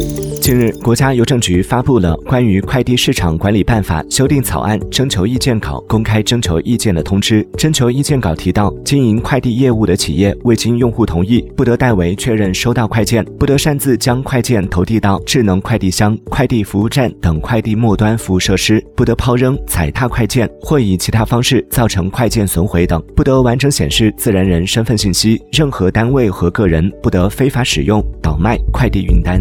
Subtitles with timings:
[0.00, 0.39] Thank you.
[0.50, 7.48] 近日，国家邮政局发布了关于快递市场管理办法修订草案征求意见稿公开征求意见的通知。
[7.56, 25.40] 征求意见稿提到，经营快递业务的企业未经用户同意，不得代为确认收到快件，不得擅自将快件投递到智能快递箱、快递服务站等快递末端服务设施，不得抛扔、踩踏快件或以其他方式造成快件损毁等，不得完整显示自然人身份信息。
[25.52, 29.40] 任何单位和个人不得非法使用、倒卖快递运单。